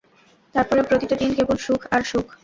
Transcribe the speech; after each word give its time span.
তারপরে 0.55 0.81
প্রতিটা 0.83 1.15
দিন 1.15 1.31
কেবল 1.37 1.57
সুখ 1.57 1.81
আর 1.91 2.01
সুখ। 2.03 2.27